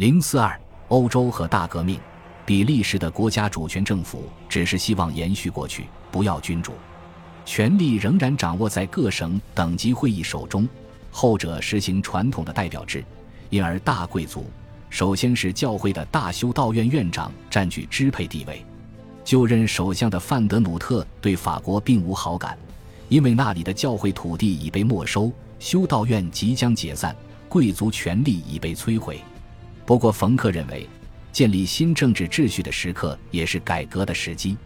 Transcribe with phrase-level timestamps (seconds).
[0.00, 0.58] 零四二，
[0.88, 2.00] 欧洲和大革命。
[2.46, 6.72] 比利时的国家主权政府只是希望延续过去，不要君主，
[7.44, 10.66] 权力仍然掌握在各省等级会议手中，
[11.10, 13.04] 后者实行传统的代表制，
[13.50, 14.46] 因而大贵族，
[14.88, 18.64] 首先是教会的大修道院院长占据支配地位。
[19.22, 22.56] 就任首相的范德努特对法国并无好感，
[23.10, 27.14] 因为那里的教会土地已被没收，修道院即将解散，
[27.50, 29.20] 贵族权力已被摧毁。
[29.90, 30.88] 不过，冯克认为。
[31.32, 34.56] 建立新政治秩序的时刻，也是改革的时机。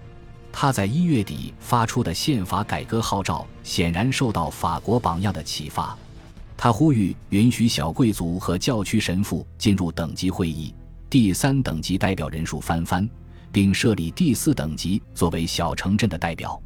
[0.52, 5.96] 他在一月底发出的宪法改革号召，显然受到法国榜样的启发。
[6.58, 10.74] 他呼吁允许小贵族和教区神父进入等级会议，
[11.08, 13.08] 第三等级代表人数翻番，
[13.50, 16.60] 并设立第四等级作为小城镇的代表。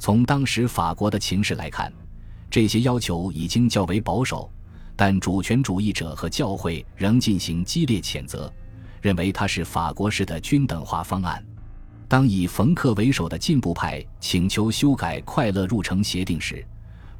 [0.00, 1.92] 从当时法国的情势来看，
[2.50, 4.50] 这些要求已经较为保守，
[4.96, 8.52] 但主权主义者和教会仍进行激烈谴责。
[9.00, 11.44] 认为它是法国式的均等化方案。
[12.06, 16.64] 当以冯克为首的进步派请求修改《快乐入城协定》时，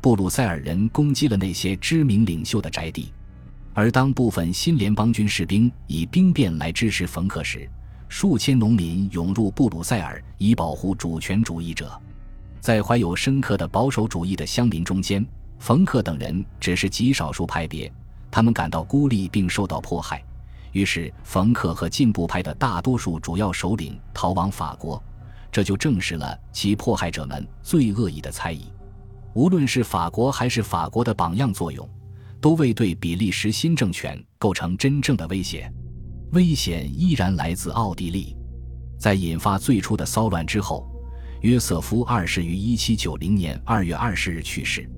[0.00, 3.12] 布鲁塞尔人攻击了那些知名领袖的宅邸；
[3.74, 7.68] 而当部分新联邦军士兵以兵变来支持冯克时，
[8.08, 12.00] 数千农民涌入布鲁塞尔以保护主权主义者。
[12.60, 15.26] 在怀有深刻的保守主义的乡民中间，
[15.62, 17.88] 冯克等人只是极少数派别，
[18.32, 20.20] 他们感到孤立并受到迫害。
[20.72, 25.00] 于是，冯克和进步派的大多数主要首领逃往法国，
[25.52, 28.64] 这就证实了其迫害者们最恶意的猜疑。
[29.34, 31.88] 无论是法国还是法国的榜样作用，
[32.40, 35.72] 都未对比利时新政权构成真正的威胁。
[36.32, 38.36] 危险依然来自奥地利。
[38.98, 40.84] 在引发最初的骚乱之后，
[41.42, 44.90] 约瑟夫二世于1790年2月20日去世，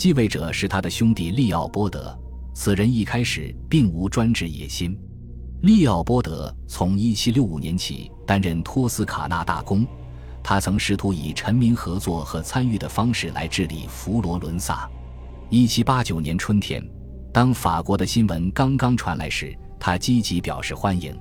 [0.00, 2.18] 继位者是他的兄弟利奥波德。
[2.54, 4.98] 此人一开始并无专制野心。
[5.60, 9.86] 利奥波德从1765年起担任托斯卡纳大公，
[10.42, 14.88] 他曾试图以臣民合作和参与的方式来治理佛罗伦萨。
[15.50, 16.82] 1789年春天，
[17.30, 21.14] 当法国的新闻刚刚传来时，他积极表示欢迎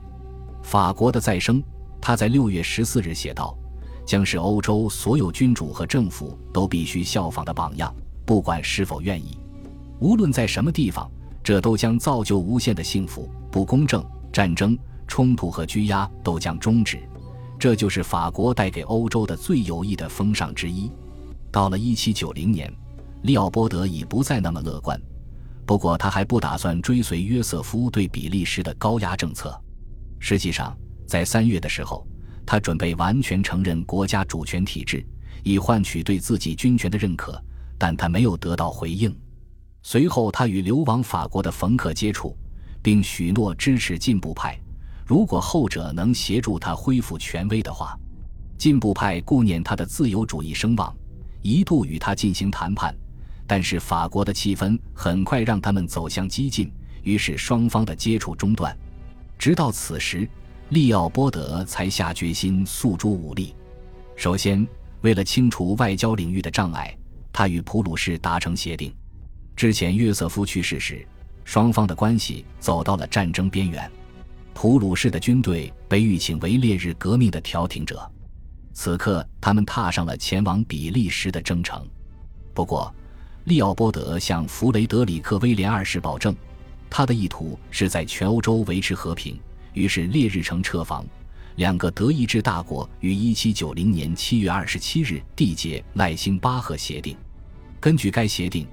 [0.63, 1.61] 法国的再生。
[1.99, 3.53] 他在6月14日写道
[4.07, 7.93] ：“将是欧洲所有君主和政府都必须效仿的榜样，
[8.29, 9.39] 不管是否愿意，
[9.97, 11.09] 无论在什么地方，
[11.43, 16.99] 这都将造就无限的幸福、不公正。”战争、冲突和拘押都将终止，
[17.57, 20.91] 这就是法国带给欧洲的最有益的风尚之一。
[21.51, 22.71] 到了1790年，
[23.23, 25.01] 利奥波德已不再那么乐观，
[25.65, 29.59] 不过他还不打算追随约瑟夫对比利时的高压政策。
[30.19, 32.07] 实际上，在三月的时候，
[32.45, 35.03] 他准备完全承认国家主权体制，
[35.43, 37.43] 以换取对自己军权的认可，
[37.79, 39.17] 但他没有得到回应。
[39.81, 42.37] 随后，他与流亡法国的冯克接触。
[42.81, 44.57] 并许诺支持进步派，
[45.05, 47.99] 如果后者能协助他恢复权威的话。
[48.57, 50.95] 进步派顾念他的自由主义声望，
[51.41, 52.95] 一度与他进行谈判，
[53.45, 56.71] 但是法国的气氛很快让他们走向激进，
[57.03, 58.73] 于是双方的接触中断。
[59.37, 60.25] 直到此时，
[60.69, 63.53] 利奥波德才下决心诉诸武力。
[64.15, 64.65] 首先，
[65.01, 66.97] 为了清除外交领域的障碍，
[67.31, 68.93] 他与普鲁士达成协定。
[69.55, 71.05] 之前约瑟夫去世时。
[71.45, 73.91] 双方的关系走到了战争边缘，
[74.53, 78.07] 普鲁士的军队被预请为烈日革命的调停者，
[78.71, 81.83] 此刻他们踏上了前往比利时的征程。
[82.53, 82.93] 不过，
[83.45, 86.35] 利奥波德向弗雷德里克威廉二世保证，
[86.87, 89.39] 他的意图是在全欧洲维持和平。
[89.73, 91.03] 于是，烈日城撤防，
[91.59, 97.17] 两个德意志大国于1790年7月27日缔结赖辛巴赫协定。
[97.81, 98.65] 根据该协定。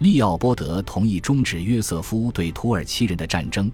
[0.00, 3.70] 利奥波德同意终止约瑟夫对土耳其人的战争。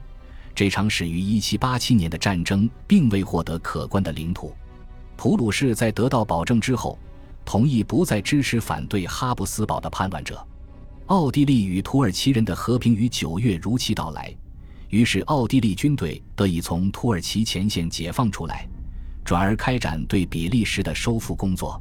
[0.55, 4.53] 这场始于1787年的战争并未获得可观的领土。
[5.17, 6.99] 普鲁士在得到保证之后，
[7.47, 10.47] 同意不再支持反对哈布斯堡的叛乱者。
[11.07, 14.37] 奥地利与土耳其人的和平于九月如期到来，
[14.89, 18.67] 于是奥地利军队得以从土耳其前线解放出来，
[19.25, 21.81] 转而开展对比利时的收复工作。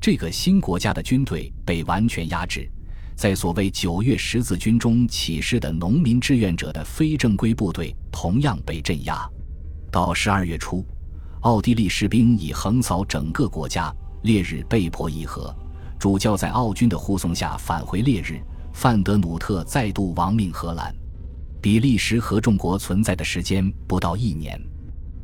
[0.00, 2.70] 这个新国家的军队被完全压制。
[3.16, 9.26] 在所谓九月十字军中起事的农民志愿者的非正规部队同样被镇压。
[9.90, 10.84] 到十二月初，
[11.40, 13.90] 奥地利士兵已横扫整个国家，
[14.22, 15.54] 烈日被迫议和。
[15.98, 18.38] 主教在奥军的护送下返回烈日。
[18.74, 20.94] 范德努特再度亡命荷兰。
[21.66, 24.56] 比利时合众国存在的时间不到一年，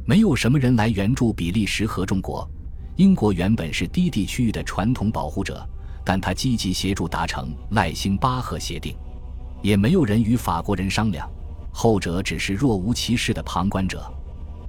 [0.05, 2.51] 没有什么人来援助比利时合众国。
[2.97, 5.65] 英国原本是低地区域的传统保护者。
[6.05, 8.97] 但他积极协助达成赖辛巴赫协定，
[9.63, 11.31] 也没有人与法国人商量。
[11.71, 14.13] 后者只是若无其事的旁观者。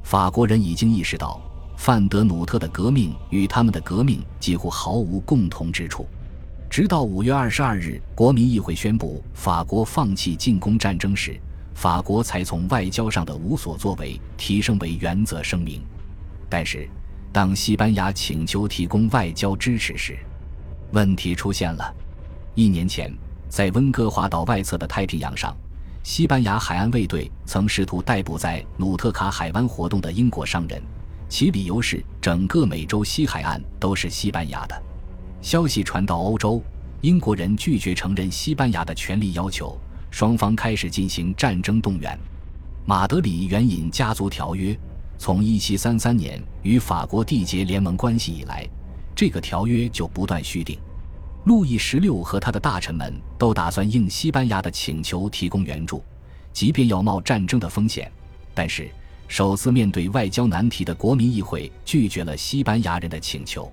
[0.04, 1.42] 法国人已经意识到，
[1.76, 6.06] 范德努特的革命与他们的革命几乎毫无共同之处。
[6.70, 11.36] 直到五月二十二日，国民议会宣布法国放弃进攻战争时，
[11.74, 15.82] 法国才从外交上的无所作为提升为原则声明。
[16.50, 16.88] 但是，
[17.32, 20.18] 当西班牙请求提供外交支持时，
[20.92, 21.94] 问题出现了。
[22.56, 23.12] 一年前，
[23.50, 25.56] 在温哥华岛外侧的太平洋上，
[26.04, 30.82] 西班牙海岸卫队曾试图逮捕在努特卡海湾活动的英国商人，
[31.28, 34.84] 其理由是整个美洲西海岸都是西班牙的。
[35.42, 36.62] 消息传到欧洲，
[37.02, 39.76] 英国人拒绝承认西班牙的权利要求，
[40.14, 42.16] 双方开始进行战争动员。
[42.86, 44.78] 马德里援引家族条约，
[45.18, 48.64] 从1733年与法国缔结联盟关系以来，
[49.16, 50.78] 这个条约就不断续订。
[51.46, 56.04] 路易十六和他的大臣们都打算应西班牙的请求提供援助，
[56.52, 58.12] 即便要冒战争的风险。
[58.54, 58.92] 但是，
[59.28, 63.68] 首次面对外交难题的国民议会拒绝了西班牙人的请求。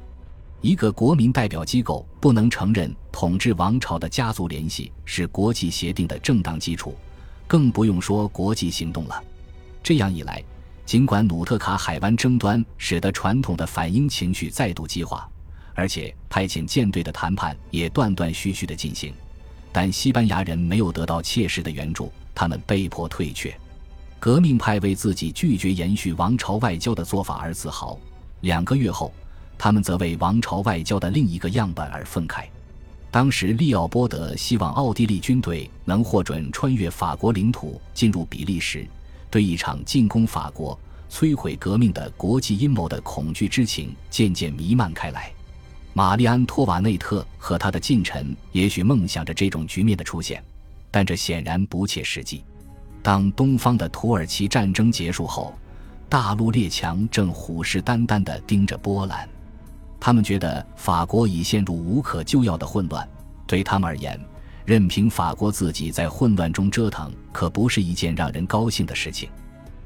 [0.62, 6.96] 一个国民代表机构不能承认统治王朝的家族联系是国际协定的正当基础，
[7.46, 9.22] 更不用说国际行动了。
[9.82, 10.42] 这样一来，
[10.84, 15.28] 尽管努特卡海湾争端使得传统的反英情绪再度激化。
[15.72, 19.14] 而且派遣舰队的谈判也断断续续的进行，
[19.72, 23.56] 但西班牙人没有得到切实的援助，他们被迫退却。
[24.18, 27.98] 革命派为自己拒绝延续王朝外交的做法而自豪。
[28.42, 29.14] 两个月后，
[29.56, 32.44] 他们则为王朝外交的另一个样本而愤慨。
[33.10, 38.86] 当时，利奥波德希望奥地利军队能获准穿越法国领土进入比利时，
[39.28, 40.78] 对一场进攻法国、
[41.10, 45.32] 摧毁革命的国际阴谋的恐惧之情渐渐弥漫开来。
[45.92, 50.40] 玛丽安托瓦内特和他的近臣也许梦想着这种局面的出现，
[50.88, 52.44] 但这显然不切实际。
[53.02, 55.52] 当东方的土耳其战争结束后，
[56.08, 59.28] 大陆列强正虎视眈眈地盯着波兰，
[60.00, 63.06] 他们觉得法国已陷入无可救药的混乱。
[63.46, 64.18] 对他们而言，
[64.64, 69.28] 任凭法国自己在混乱中折腾，可不是一件让人高兴的事情。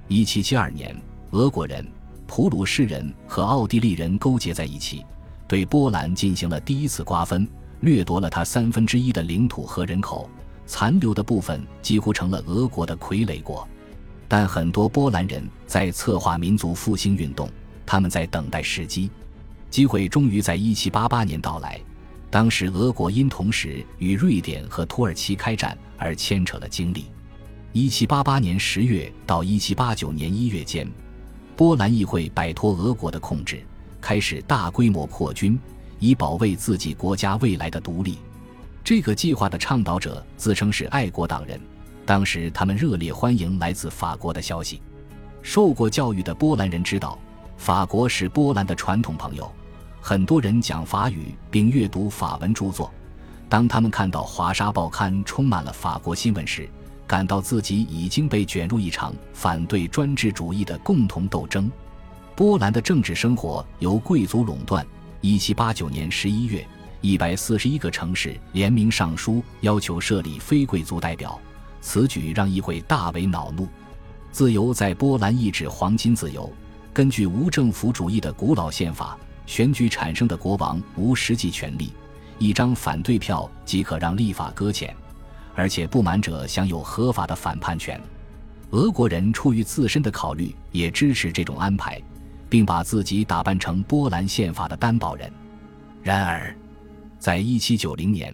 [0.08, 0.96] 1772年，
[1.32, 1.84] 俄国人、
[2.26, 5.05] 普鲁士人和奥地利人勾结在一起。
[5.49, 7.46] 对波兰进行了第一次瓜分，
[7.81, 10.28] 掠夺了它三分之一的领土和人口，
[10.67, 13.67] 残留的部分几乎成了俄国的傀儡国。
[14.28, 17.49] 但很多波兰人在策划民族复兴运动，
[17.84, 19.10] 他们在等待时机，
[19.74, 21.80] 机会终于在1788年到来。
[22.30, 27.06] 当时俄国因同时与瑞典和土耳其开战而牵扯了精力。
[27.72, 30.88] 1788年10月到1789年1月间，
[31.56, 33.66] 波兰议会摆脱俄国的控制。
[34.00, 35.58] 开始大规模扩军，
[35.98, 38.18] 以保卫自己国家未来的独立。
[38.84, 41.60] 这个计划的倡导者自称是爱国党人。
[42.06, 44.80] 当时他们热烈欢迎来自法国的消息。
[45.42, 47.18] 受过教育的波兰人知道，
[47.56, 49.52] 法国是波兰的传统朋友。
[50.06, 52.92] 很多人讲法语并阅读法文著作。
[53.48, 56.68] 当他们看到华沙报刊充满了法国新闻时，
[57.06, 61.72] 感到自己已经被卷入一场反对专制主义的共同斗争。
[62.36, 64.86] 波兰的政治生活由贵族垄断。
[65.22, 66.62] 一七八九年十一月，
[67.00, 71.40] 一百四十一个城市联名上书，要求设立非贵族代表。
[71.80, 73.66] 此举让议会大为恼怒。
[74.30, 76.52] 自由在波兰意指黄金自由。
[76.92, 81.93] 根据无政府主义的古老宪法，选举产生的国王无实际权力，
[82.39, 84.94] 一张反对票即可让立法搁浅，
[85.55, 88.01] 而且不满者享有合法的反叛权。
[88.70, 92.01] 俄国人出于自身的考虑，也支持这种安排。
[92.55, 95.29] 并把自己打扮成波兰宪法的担保人。
[96.05, 96.56] 然而，
[97.19, 98.32] 在一七九零年，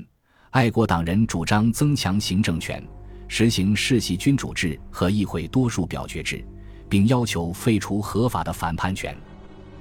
[0.50, 2.86] 爱国党人主张增强行政权，
[3.28, 6.44] 实行世袭君主制和议会多数表决制，
[6.86, 9.16] 并要求废除合法的反叛权。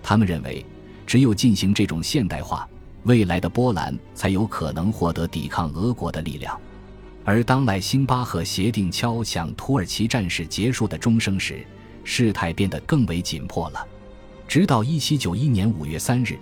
[0.01, 0.65] 他们认为，
[1.09, 2.69] 只有进行这种现代化，
[3.01, 6.55] 未来的波兰才有可能获得抵抗俄国的力量。
[7.25, 11.65] 而当赖辛巴赫协定敲响土耳其战事结束的钟声时，
[12.03, 13.83] 事态变得更为紧迫了。
[14.47, 16.37] 直到一七九一年五月三日，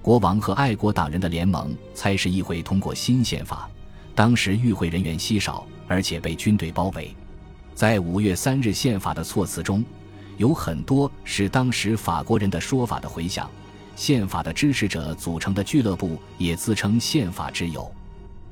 [0.00, 3.68] 国王和爱国党人的联盟才使议会通过新宪法。
[4.14, 7.12] 当时与会人员稀少，而且被军队包围。
[7.74, 9.84] 在五月三日宪法的措辞中，
[10.36, 13.50] 有很多是当时法国人的说法的回响。
[13.94, 17.90] 宪法的支持者组成的俱乐部也自称宪法之友。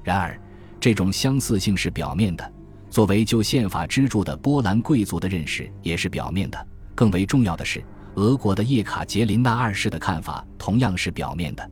[0.02, 0.38] 然而，
[0.78, 2.52] 这种相似性是表面的。
[2.88, 6.66] 作为就宪法支柱的波兰贵族的认识也是表面的。
[6.94, 7.84] 更为重要的是。
[8.16, 11.70] 俄国的叶卡捷琳娜二世的看法同样是表面的，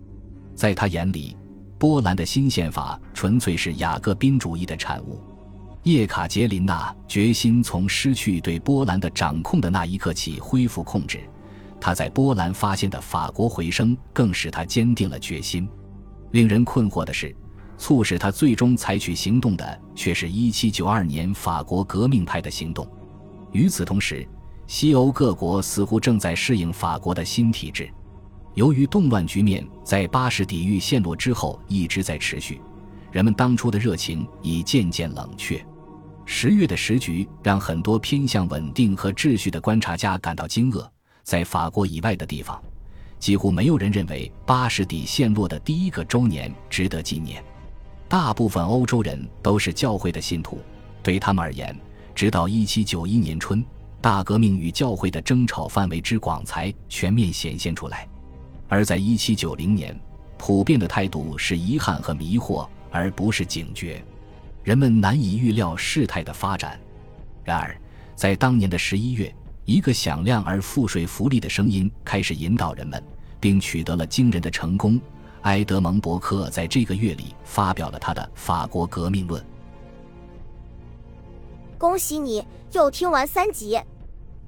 [0.55, 1.37] 在他眼里，
[1.79, 5.21] 波兰的新宪法纯粹是雅各宾主义的产物。
[5.83, 11.21] 叶卡捷琳娜决心从失去对波兰的掌控的那一刻起恢复控制。
[11.81, 15.69] 他在波兰发现的法国回声更使他坚定了决心。
[16.33, 17.35] 令人困惑的是，
[17.79, 22.87] 促使他最终采取行动的却是一七九二年法国革命派的行动。
[23.53, 24.29] 与此同时，
[24.67, 27.89] 西欧各国似乎正在适应法国的新体制。
[28.55, 32.61] 由于动乱局面在巴士底狱陷落之后一直在持续，
[33.13, 35.65] 人们当初的热情已渐渐冷却。
[36.27, 40.87] 十月的时局让很多偏向稳定和秩序的观察家感到惊愕。
[41.29, 42.59] 在法国以外的地方，
[43.19, 47.45] 几乎没有人认为巴士底陷落的第一个周年值得纪念。
[48.09, 50.59] 大部分欧洲人都是教会的信徒，
[51.03, 51.79] 对他们而言，
[52.15, 53.63] 直到1791年春，
[54.01, 58.09] 大革命与教会的争吵范围之广才全面显现出来。
[58.67, 60.01] 而在1790年，
[60.39, 64.03] 普遍的态度是遗憾和迷惑，而不是警觉。
[64.65, 66.81] 人们难以预料事态的发展。
[67.45, 67.79] 然而，
[68.17, 69.31] 在当年的十一月。
[69.69, 73.05] 一个响亮而富税福利的声音开始引导人们，
[73.39, 74.99] 并取得了惊人的成功。
[75.43, 79.43] 埃德蒙·伯克在这个月里发表了他的《法国革命论》。
[81.77, 83.79] 恭喜你又听完三集，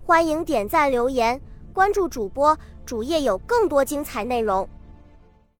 [0.06, 1.38] 欢迎点赞、留言、
[1.74, 4.66] 关注主播，主页有更多精彩内容。